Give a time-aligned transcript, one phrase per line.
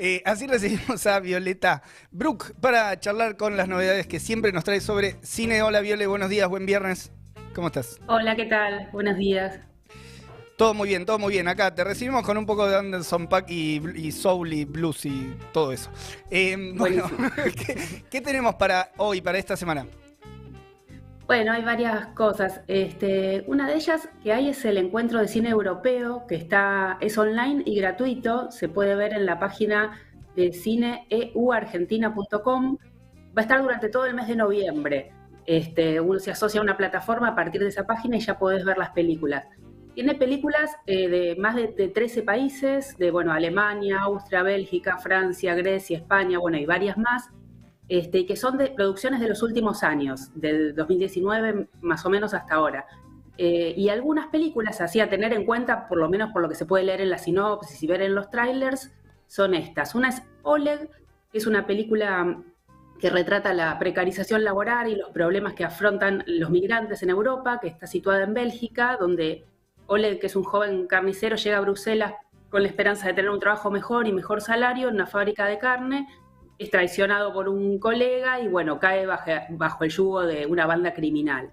[0.00, 4.80] Eh, así recibimos a Violeta Brook para charlar con las novedades que siempre nos trae
[4.80, 5.60] sobre cine.
[5.62, 7.10] Hola Viole, buenos días, buen viernes.
[7.52, 7.98] ¿Cómo estás?
[8.06, 8.88] Hola, ¿qué tal?
[8.92, 9.58] Buenos días.
[10.56, 11.48] Todo muy bien, todo muy bien.
[11.48, 15.72] Acá te recibimos con un poco de Anderson Pack y, Soul y Blues y todo
[15.72, 15.90] eso.
[16.30, 17.10] Eh, bueno,
[18.10, 19.84] ¿qué, tenemos para hoy, para esta semana?
[21.28, 22.62] Bueno, hay varias cosas.
[22.68, 27.18] Este, una de ellas que hay es el encuentro de cine europeo, que está, es
[27.18, 28.50] online y gratuito.
[28.50, 30.00] Se puede ver en la página
[30.34, 32.78] de cineeuargentina.com.
[33.36, 35.12] Va a estar durante todo el mes de noviembre.
[35.44, 38.64] Este, uno se asocia a una plataforma a partir de esa página y ya podés
[38.64, 39.44] ver las películas.
[39.92, 45.98] Tiene películas eh, de más de, 13 países, de bueno, Alemania, Austria, Bélgica, Francia, Grecia,
[45.98, 47.28] España, bueno, y varias más,
[47.88, 52.54] este, que son de producciones de los últimos años, del 2019 más o menos hasta
[52.54, 52.86] ahora.
[53.38, 56.54] Eh, y algunas películas, así a tener en cuenta, por lo menos por lo que
[56.54, 58.92] se puede leer en la sinopsis y ver en los trailers,
[59.26, 59.94] son estas.
[59.94, 60.90] Una es Oleg,
[61.30, 62.42] que es una película
[62.98, 67.68] que retrata la precarización laboral y los problemas que afrontan los migrantes en Europa, que
[67.68, 69.44] está situada en Bélgica, donde
[69.86, 72.14] Oleg, que es un joven carnicero, llega a Bruselas
[72.50, 75.58] con la esperanza de tener un trabajo mejor y mejor salario en una fábrica de
[75.58, 76.08] carne,
[76.58, 81.52] es traicionado por un colega y bueno, cae bajo, el yugo de una banda criminal.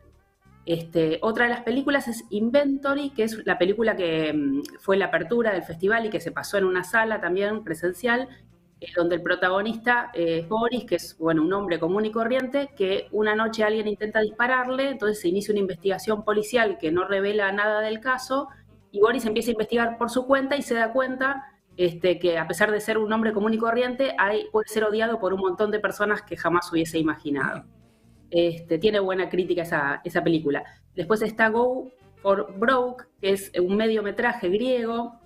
[0.65, 5.05] Este, otra de las películas es Inventory, que es la película que mm, fue la
[5.05, 8.27] apertura del festival y que se pasó en una sala también presencial
[8.81, 13.07] eh, donde el protagonista es Boris, que es bueno, un hombre común y corriente, que
[13.11, 17.81] una noche alguien intenta dispararle, entonces se inicia una investigación policial que no revela nada
[17.81, 18.49] del caso,
[18.91, 22.47] y Boris empieza a investigar por su cuenta y se da cuenta este, que a
[22.47, 25.71] pesar de ser un hombre común y corriente, hay, puede ser odiado por un montón
[25.71, 27.65] de personas que jamás hubiese imaginado.
[28.29, 30.63] Este, tiene buena crítica esa, esa película.
[30.95, 35.19] Después está Go for Broke, que es un mediometraje griego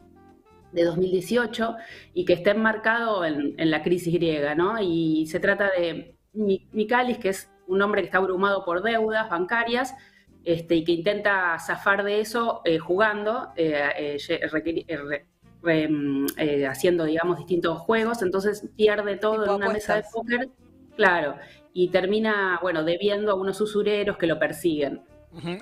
[0.71, 1.75] de 2018
[2.13, 4.81] y que está enmarcado en, la crisis griega, ¿no?
[4.81, 9.95] Y se trata de Mikalis, que es un hombre que está abrumado por deudas bancarias
[10.43, 15.19] este, y que intenta zafar de eso eh, jugando, eh, eh,
[15.63, 16.25] mm,
[16.69, 20.49] haciendo, digamos, distintos juegos, entonces pierde todo en una mesa de póker,
[20.95, 21.35] claro,
[21.73, 25.01] y termina, bueno, debiendo a unos usureros que lo persiguen.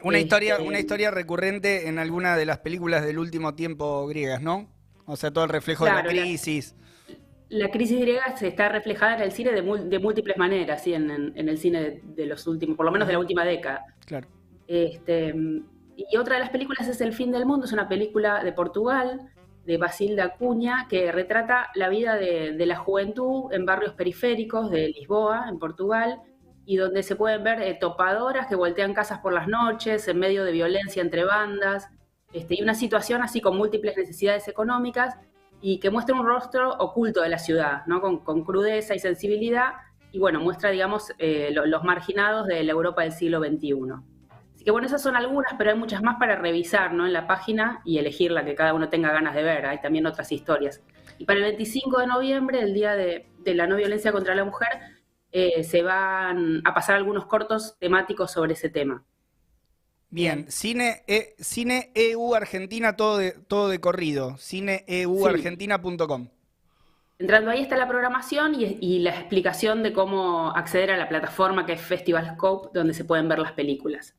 [0.04, 4.42] Una, historia, este, una historia recurrente en alguna de las películas del último tiempo griegas,
[4.42, 4.70] ¿no?
[5.06, 6.76] O sea, todo el reflejo de la crisis.
[7.50, 10.94] La, crisis griega se está reflejada en el cine de, múltiples maneras, ¿sí?
[10.94, 13.86] en, el cine de, los últimos, por lo menos de la última década.
[14.06, 14.28] Claro.
[14.68, 15.34] Este,
[15.96, 19.32] y otra de las películas es El fin del mundo, es una película de Portugal,
[19.68, 25.48] de Basilda Acuña, que retrata la vida de, la juventud en barrios periféricos de Lisboa,
[25.50, 26.22] en Portugal,
[26.66, 30.46] y donde se pueden ver eh, topadoras que voltean casas por las noches, en medio
[30.46, 31.90] de violencia entre bandas,
[32.32, 35.18] este, y una situación así con múltiples necesidades económicas
[35.60, 38.00] y que muestra un rostro oculto de la ciudad, ¿no?
[38.00, 39.74] con, crudeza y sensibilidad,
[40.14, 43.74] y bueno, muestra, digamos, eh, los marginados de la Europa del siglo XXI.
[44.68, 47.06] Que bueno, esas son algunas, pero hay muchas más para revisar ¿no?
[47.06, 49.66] en la página y elegir la que cada uno tenga ganas de ver.
[49.66, 50.82] Hay también otras historias.
[51.18, 54.68] Y para el 25 de noviembre, el Día de, la No Violencia contra la Mujer,
[55.32, 59.06] eh, se van a pasar algunos cortos temáticos sobre ese tema.
[60.10, 66.28] Bien, Cine, e, Cine EU Argentina, todo de, todo de corrido, cineeuargentina.com.
[67.20, 71.72] Entrando ahí está la programación y, la explicación de cómo acceder a la plataforma que
[71.72, 74.14] es Festival Scope, donde se pueden ver las películas.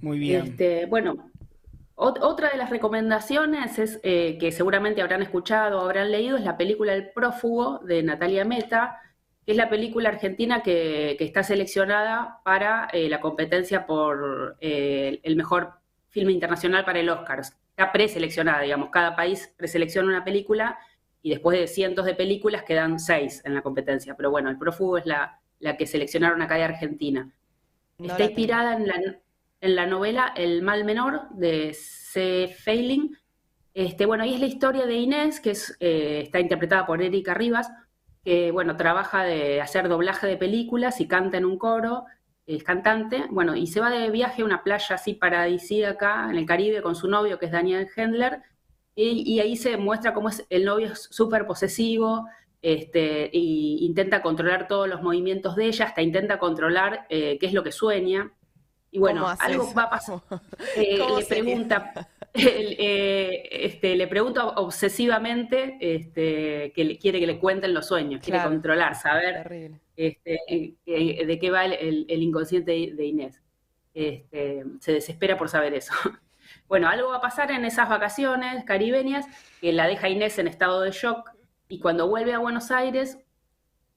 [0.00, 0.46] Muy bien.
[0.46, 1.30] Este, bueno,
[1.94, 6.56] otra de las recomendaciones es eh, que seguramente habrán escuchado o habrán leído, es la
[6.56, 9.00] película El prófugo de Natalia Meta
[9.44, 15.72] es la película argentina que, está seleccionada para eh, la competencia por eh, el mejor
[16.08, 17.40] filme internacional para el Oscar.
[17.40, 20.78] Está preseleccionada, digamos, cada país preselecciona una película
[21.22, 24.14] y después de cientos de películas quedan seis en la competencia.
[24.16, 25.38] Pero bueno, el prófugo es la,
[25.76, 27.30] que seleccionaron acá de Argentina.
[27.98, 28.94] está inspirada en la,
[29.60, 32.54] en la, novela El mal menor de C.
[32.58, 33.16] Feiling.
[33.74, 37.70] Este, bueno, es la historia de Inés, que eh, está interpretada por Erika Rivas,
[38.24, 42.04] que bueno, trabaja de hacer doblaje de películas y canta en un coro,
[42.46, 46.46] es cantante, bueno, y se va de viaje a una playa así paradisíaca en el
[46.46, 48.42] Caribe con su novio, que es Daniel Hendler,
[48.96, 52.26] y, ahí se muestra cómo es el novio es súper posesivo,
[52.60, 57.54] este, y intenta controlar todos los movimientos de ella, hasta intenta controlar eh, qué es
[57.54, 58.32] lo que sueña.
[58.90, 60.20] Y bueno, algo va a pasar.
[60.76, 67.72] Eh, le pregunta, eh, este, le pregunto obsesivamente este, que le, quiere que le cuenten
[67.72, 73.40] los sueños, quiere controlar, saber este, de qué va el, inconsciente de Inés.
[73.94, 75.92] Este, se desespera por saber eso.
[76.66, 79.26] Bueno, algo va a pasar en esas vacaciones caribeñas
[79.60, 81.30] que la deja Inés en estado de shock
[81.68, 83.18] y cuando vuelve a Buenos Aires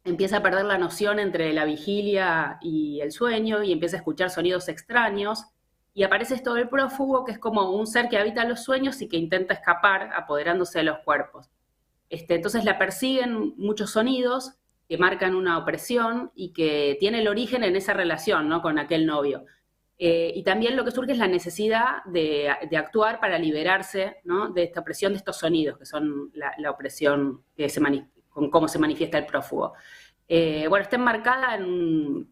[0.03, 4.29] empieza a perder la noción entre la vigilia y el sueño y empieza a escuchar
[4.29, 5.45] sonidos extraños
[5.93, 9.07] y aparece esto del prófugo, que es como un ser que habita los sueños y
[9.07, 11.49] que intenta escapar apoderándose de los cuerpos.
[12.09, 14.53] Este, entonces la persiguen muchos sonidos
[14.87, 18.61] que marcan una opresión y que tiene el origen en esa relación ¿no?
[18.61, 19.45] con aquel novio.
[19.97, 24.17] Eh, y también lo que surge es la necesidad de, actuar para liberarse
[24.53, 27.79] de esta opresión de estos sonidos, que son la, opresión que se
[28.33, 29.73] con cómo se manifiesta el prófugo.
[30.27, 32.27] Eh, bueno, está enmarcada en,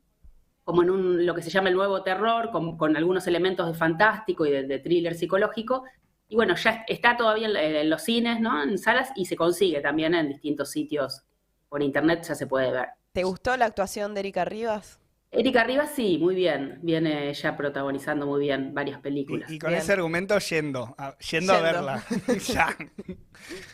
[0.63, 4.45] como en un, lo que se llama el nuevo terror, con, algunos elementos de fantástico
[4.45, 5.83] y de, thriller psicológico.
[6.27, 8.63] Y bueno, ya está todavía en, los cines, ¿no?
[8.63, 11.23] En salas y se consigue también en distintos sitios
[11.67, 12.87] por internet, ya se puede ver.
[13.11, 14.99] ¿Te gustó la actuación de Erika Rivas?
[15.29, 16.79] Erika Rivas sí, muy bien.
[16.81, 19.51] Viene ya protagonizando muy bien varias películas.
[19.51, 22.03] Y, con ese argumento yendo, a, yendo, a verla.
[22.47, 22.77] ya.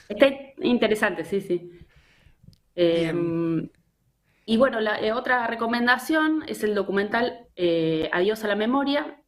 [0.10, 0.28] Está
[0.62, 1.72] interesante, sí, sí.
[4.50, 9.22] Y bueno, la eh, otra recomendación es el documental eh, Adiós a la memoria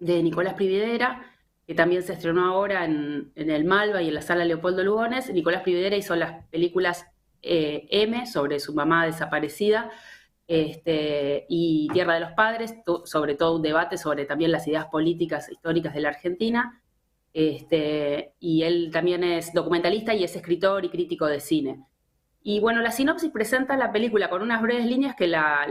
[0.00, 1.32] de Nicolás Prividera,
[1.64, 5.32] que también se estrenó ahora en, el Malva y en la sala Leopoldo Lugones.
[5.32, 7.06] Nicolás Prividera hizo las películas
[7.40, 9.92] eh, M sobre su mamá desaparecida
[10.48, 12.74] este, y Tierra de los Padres,
[13.04, 16.82] sobre todo un debate sobre también las ideas políticas históricas de la Argentina.
[17.32, 21.84] Este, y él también es documentalista y es escritor y crítico de cine.
[22.48, 25.66] Y bueno, la sinopsis presenta la película con unas breves líneas que la,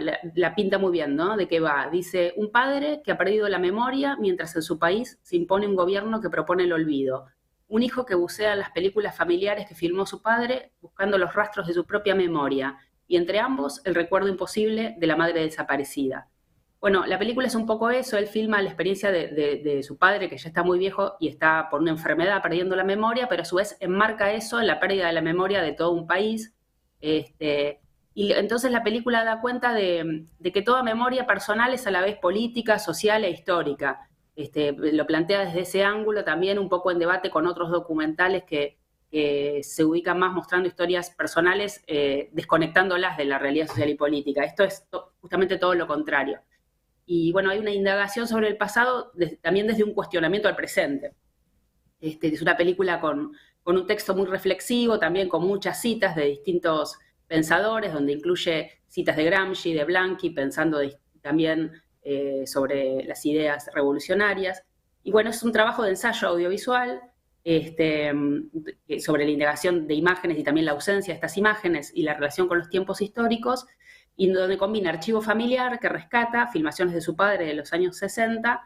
[0.57, 1.38] pinta muy bien, ¿no?
[1.38, 1.88] De qué va.
[1.89, 5.77] Dice, un padre que ha perdido la memoria mientras en su país se impone un
[5.77, 7.27] gobierno que propone el olvido.
[7.69, 11.74] Un hijo que bucea las películas familiares que filmó su padre buscando los rastros de
[11.74, 12.77] su propia memoria.
[13.07, 16.27] Y entre ambos, el recuerdo imposible de la madre desaparecida.
[16.81, 20.30] Bueno, la película es un poco eso, él filma la experiencia de, de, su padre,
[20.30, 23.45] que ya está muy viejo y está por una enfermedad perdiendo la memoria, pero a
[23.45, 26.51] su vez enmarca eso en la pérdida de la memoria de todo un país,
[27.02, 27.80] este,
[28.16, 32.18] y entonces la película da cuenta de, que toda memoria personal es a la vez
[32.18, 34.10] política, social e histórica.
[34.38, 38.78] Este, lo plantea desde ese ángulo también un poco en debate con otros documentales que,
[39.64, 44.44] se ubican más mostrando historias personales, eh, desconectándolas de la realidad social y política.
[44.44, 44.86] Esto es
[45.22, 46.42] justamente todo lo contrario.
[47.06, 51.14] Y bueno, hay una indagación sobre el pasado también desde un cuestionamiento al presente.
[52.02, 53.32] Este, es una película con,
[53.66, 59.18] con un texto muy reflexivo, también con muchas citas de distintos pensadores, donde incluye citas
[59.18, 60.80] de Gramsci, de Blanqui, pensando
[61.20, 61.72] también
[62.04, 64.64] eh, sobre las ideas revolucionarias.
[65.02, 67.02] Y bueno, es un trabajo de ensayo audiovisual
[67.44, 68.14] este,
[69.00, 72.48] sobre la indagación de imágenes y también la ausencia de estas imágenes y la relación
[72.48, 73.66] con los tiempos históricos,
[74.16, 78.62] y donde combina archivo familiar que rescata filmaciones de su padre de los años 60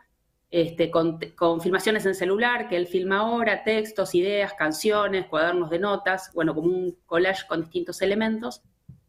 [0.52, 1.20] este, con,
[1.62, 6.68] filmaciones en celular que él filma ahora, textos, ideas, canciones, cuadernos de notas, bueno, como
[6.68, 8.62] un collage con distintos elementos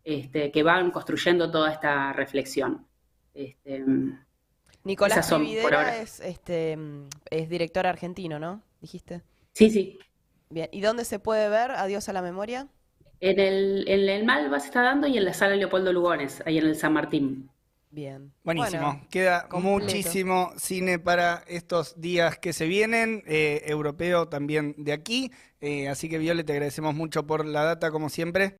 [0.04, 2.86] este, que van construyendo toda esta reflexión.
[3.32, 3.84] Este,
[4.84, 5.32] Nicolás
[6.00, 6.78] es, este,
[7.30, 8.62] es director argentino, ¿no?
[8.80, 9.22] ¿Dijiste?
[9.52, 9.98] Sí, sí.
[10.50, 12.68] Bien, ¿y dónde se puede ver Adiós a la memoria?
[13.20, 16.58] En el, en el Malva se está dando y en la sala Leopoldo Lugones, ahí
[16.58, 17.50] en el San Martín.
[17.90, 18.32] Bien.
[18.44, 19.04] Buenísimo.
[19.10, 25.32] Queda muchísimo cine para estos días que se vienen, eh, europeo también de aquí.
[25.60, 28.48] Eh, así que, Viole, te agradecemos mucho por la data, como siempre.